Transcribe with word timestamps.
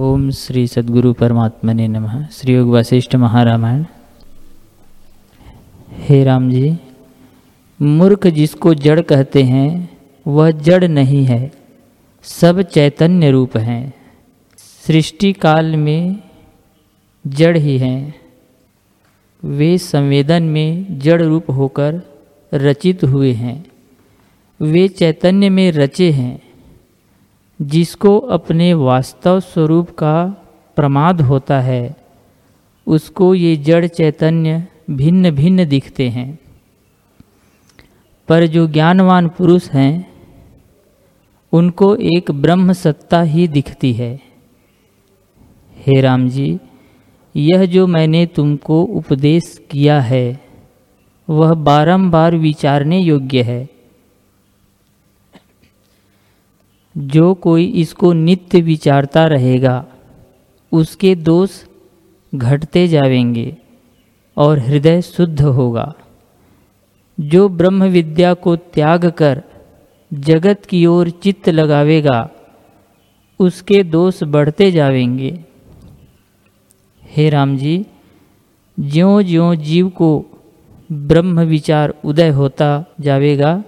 ओम 0.00 0.30
श्री 0.30 0.66
सद्गुरु 0.66 1.12
परमात्मा 1.12 1.72
ने 1.72 1.88
नमः। 1.88 2.26
श्री 2.28 2.54
योग 2.54 2.68
वशिष्ठ 2.68 3.16
महारामायण। 3.16 3.84
हे 5.92 6.24
राम 6.24 6.50
जी, 6.50 6.78
मूर्ख 7.82 8.26
जिसको 8.26 8.74
जड़ 8.74 9.00
कहते 9.00 9.42
हैं, 9.42 9.98
वह 10.26 10.50
जड़ 10.50 10.84
नहीं 10.84 11.24
है, 11.24 11.52
सब 12.22 12.62
चैतन्य 12.62 13.30
रूप 13.30 13.56
हैं। 13.56 13.94
सृष्टि 14.86 15.32
काल 15.32 15.76
में 15.76 16.16
जड़ 17.26 17.58
ही 17.58 17.78
हैं। 17.78 18.14
वे 19.44 19.78
संवेदन 19.78 20.42
में 20.42 20.98
जड़ 20.98 21.22
रूप 21.22 21.50
होकर 21.50 22.02
रचित 22.54 23.04
हुए 23.04 23.32
हैं। 23.32 23.66
वे 24.62 24.88
चैतन्य 24.88 25.48
में 25.48 25.72
रचे 25.72 26.10
हैं। 26.10 26.43
जिसको 27.62 28.18
अपने 28.18 28.74
वास्तव 28.74 29.40
स्वरूप 29.40 29.90
का 29.90 30.24
प्रमाद 30.76 31.20
होता 31.20 31.60
है, 31.60 31.96
उसको 32.86 33.34
ये 33.34 33.56
जड़ 33.56 33.86
चैतन्य 33.86 34.66
भिन्न 34.90 35.30
भिन्न 35.30 35.68
दिखते 35.68 36.08
हैं। 36.08 36.38
पर 38.28 38.46
जो 38.46 38.66
ज्ञानवान 38.66 39.28
पुरुष 39.28 39.70
हैं, 39.70 40.14
उनको 41.52 41.96
एक 41.96 42.30
ब्रह्म 42.30 42.72
सत्ता 42.72 43.22
ही 43.22 43.48
दिखती 43.48 43.92
है। 43.92 44.20
हे 45.76 46.00
राम 46.00 46.28
जी, 46.28 46.58
यह 47.36 47.66
जो 47.66 47.86
मैंने 47.86 48.26
तुमको 48.26 48.82
उपदेश 48.82 49.66
किया 49.70 50.00
है, 50.00 50.40
वह 51.30 51.54
बारंबार 51.54 52.36
विचारने 52.36 52.98
योग्य 52.98 53.42
है। 53.42 53.73
जो 56.96 57.34
कोई 57.34 57.64
इसको 57.66 58.12
नित्य 58.12 58.60
विचारता 58.60 59.26
रहेगा, 59.26 59.84
उसके 60.72 61.14
दोष 61.14 61.50
घटते 62.34 62.88
जावेंगे 62.88 63.56
और 64.36 64.58
हृदय 64.58 65.02
शुद्ध 65.02 65.40
होगा। 65.40 65.92
जो 67.20 67.48
ब्रह्म 67.48 67.84
विद्या 67.84 68.34
को 68.34 68.56
त्याग 68.56 69.06
कर 69.10 69.42
जगत 70.12 70.64
की 70.64 70.86
ओर 70.86 71.10
चित्त 71.10 71.48
लगावेगा, 71.48 72.30
उसके 73.40 73.82
दोष 73.82 74.22
बढ़ते 74.22 74.70
जावेंगे 74.70 75.44
हे 77.16 77.28
राम 77.30 77.56
जी 77.56 77.86
ज्यों 78.80 79.22
ज्यों 79.22 79.54
जीव 79.54 79.88
को 79.88 80.24
ब्रह्म 80.92 81.40
विचार 81.40 81.94
उदय 82.04 82.28
होता 82.28 82.84
जावेगा 83.00 83.62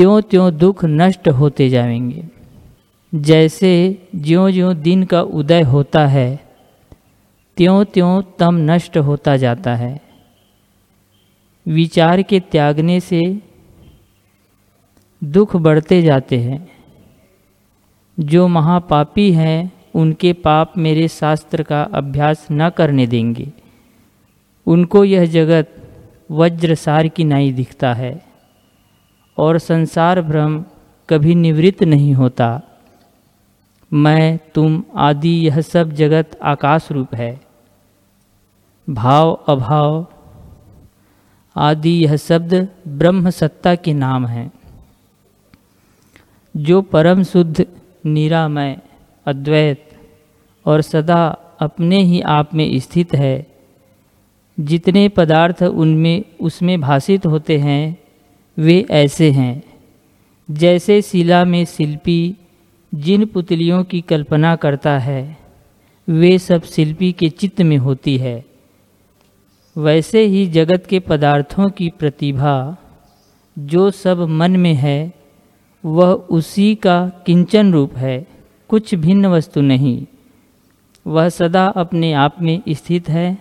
त्यों 0.00 0.22
त्यों 0.22 0.58
दुख 0.58 0.84
नष्ट 0.84 1.28
होते 1.28 1.68
जाएँगे। 1.68 2.24
जैसे 3.14 3.98
ज्यों 4.14 4.50
ज्यों 4.50 4.82
दिन 4.82 5.04
का 5.04 5.22
उदय 5.22 5.62
होता 5.62 6.06
है 6.06 6.40
त्यों 7.56 7.84
त्यों 7.84 8.22
तम 8.38 8.54
नष्ट 8.54 8.98
होता 8.98 9.36
जाता 9.36 9.74
है। 9.74 10.00
विचार 11.68 12.22
के 12.22 12.40
त्यागने 12.40 13.00
से 13.00 13.38
दुख 15.24 15.56
बढ़ते 15.56 16.02
जाते 16.02 16.38
हैं। 16.38 16.68
जो 18.20 18.48
महापापी 18.48 19.32
हैं, 19.32 19.72
उनके 19.94 20.32
पाप 20.32 20.78
मेरे 20.78 21.08
शास्त्र 21.08 21.62
का 21.62 21.82
अभ्यास 21.82 22.48
न 22.52 22.70
करने 22.70 23.06
देंगे। 23.06 23.52
उनको 24.66 25.04
यह 25.04 25.24
जगत 25.24 25.68
वज्रसार 26.30 27.08
की 27.08 27.24
नाई 27.24 27.52
दिखता 27.52 27.94
है। 27.94 28.29
और 29.40 29.58
संसार 29.58 30.22
भ्रम 30.22 30.64
कभी 31.08 31.34
निवृत्त 31.34 31.82
नहीं 31.82 32.14
होता। 32.14 32.62
मैं, 33.92 34.38
तुम 34.54 34.84
आदि, 34.96 35.46
यह 35.46 35.60
सब 35.60 35.92
जगत 35.92 36.38
आकाश 36.42 36.88
रूप 36.92 37.14
है। 37.14 37.40
भाव, 38.90 39.32
अभाव 39.48 40.06
आदि, 41.56 42.04
यह 42.04 42.16
शब्द 42.16 42.68
ब्रह्म 42.88 43.30
सत्ता 43.30 43.74
के 43.74 43.94
नाम 43.94 44.26
हैं। 44.26 44.52
जो 46.56 46.82
परम 46.82 47.22
शुद्ध, 47.22 47.66
निरामय, 48.06 48.78
अद्वैत 49.26 49.90
और 50.66 50.80
सदा 50.80 51.36
अपने 51.60 52.02
ही 52.02 52.20
आप 52.20 52.54
में 52.54 52.78
स्थित 52.78 53.14
है, 53.14 53.46
जितने 54.60 55.08
पदार्थ 55.08 55.62
उनमें, 55.62 56.24
उसमें 56.40 56.80
भाषित 56.80 57.26
होते 57.26 57.58
हैं 57.58 57.98
वे 58.58 58.86
ऐसे 58.90 59.30
हैं। 59.30 59.62
जैसे 60.50 61.02
शिला 61.02 61.44
में 61.44 61.64
शिल्पी 61.64 62.36
जिन 62.94 63.26
पुतलियों 63.26 63.84
की 63.84 64.00
कल्पना 64.00 64.56
करता 64.56 64.98
है, 64.98 65.38
वे 66.08 66.38
सब 66.38 66.62
शिल्पी 66.62 67.12
के 67.12 67.28
चित्त 67.28 67.60
में 67.60 67.76
होती 67.76 68.18
है। 68.18 68.44
वैसे 69.76 70.24
ही 70.24 70.46
जगत 70.46 70.86
के 70.86 71.00
पदार्थों 71.00 71.70
की 71.70 71.90
प्रतिभा 71.90 72.76
जो 73.58 73.90
सब 73.90 74.18
मन 74.18 74.56
में 74.56 74.74
है, 74.74 75.12
वह 75.84 76.12
उसी 76.12 76.74
का 76.74 77.08
किंचन 77.26 77.72
रूप 77.72 77.96
है, 77.96 78.26
कुछ 78.68 78.94
भिन्न 78.94 79.26
वस्तु 79.26 79.60
नहीं। 79.60 80.06
वह 81.06 81.28
सदा 81.28 81.66
अपने 81.66 82.12
आप 82.12 82.42
में 82.42 82.62
स्थित 82.68 83.08
है 83.08 83.38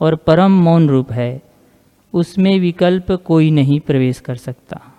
और 0.00 0.16
परम 0.16 0.50
मौन 0.50 0.88
रूप 0.88 1.12
है। 1.12 1.49
उसमें 2.14 2.60
विकल्प 2.60 3.12
कोई 3.12 3.50
नहीं 3.50 3.80
प्रवेश 3.80 4.20
कर 4.20 4.36
सकता। 4.36 4.89